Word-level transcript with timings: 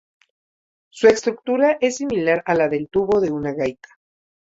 Su 0.89 1.05
estructura 1.09 1.77
es 1.79 1.97
similar 1.97 2.41
a 2.47 2.55
la 2.55 2.67
del 2.69 2.89
tubo 2.89 3.21
de 3.21 3.31
una 3.31 3.53
gaita. 3.53 3.89